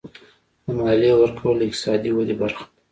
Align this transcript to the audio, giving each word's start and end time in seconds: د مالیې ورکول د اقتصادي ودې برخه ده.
د 0.65 0.67
مالیې 0.77 1.13
ورکول 1.17 1.55
د 1.59 1.63
اقتصادي 1.67 2.11
ودې 2.13 2.35
برخه 2.41 2.63
ده. 2.67 2.71